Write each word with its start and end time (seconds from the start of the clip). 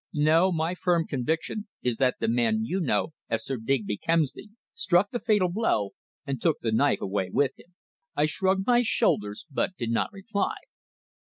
"No, 0.15 0.51
my 0.51 0.73
firm 0.73 1.05
conviction 1.05 1.67
is 1.83 1.97
that 1.97 2.15
the 2.19 2.27
man 2.27 2.65
you 2.65 2.79
know 2.79 3.13
as 3.29 3.45
Sir 3.45 3.57
Digby 3.57 3.97
Kemsley 3.99 4.49
struck 4.73 5.11
the 5.11 5.19
fatal 5.19 5.47
blow, 5.47 5.91
and 6.25 6.41
took 6.41 6.57
the 6.61 6.71
knife 6.71 7.01
away 7.01 7.29
with 7.31 7.51
him." 7.59 7.75
I 8.15 8.25
shrugged 8.25 8.65
my 8.65 8.81
shoulders, 8.81 9.45
but 9.51 9.75
did 9.77 9.91
not 9.91 10.11
reply. 10.11 10.55